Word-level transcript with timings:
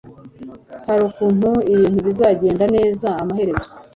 hari 0.87 1.01
ukuntu 1.09 1.49
ibintu 1.73 1.99
bizagenda 2.07 2.65
neza 2.75 3.07
amaherezo.” 3.21 3.67